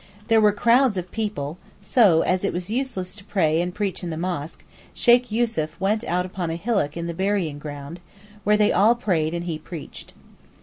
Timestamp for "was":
2.51-2.71